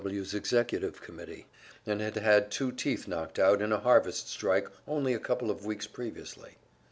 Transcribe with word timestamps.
W.'s 0.03 0.33
executive 0.33 0.99
committee, 0.99 1.45
and 1.85 2.01
had 2.01 2.15
had 2.15 2.49
two 2.49 2.71
teeth 2.71 3.07
knocked 3.07 3.37
out 3.37 3.61
in 3.61 3.71
a 3.71 3.77
harvest 3.81 4.27
strike 4.27 4.67
only 4.87 5.13
a 5.13 5.19
couple 5.19 5.51
of 5.51 5.63
weeks 5.63 5.85
previously. 5.85 6.57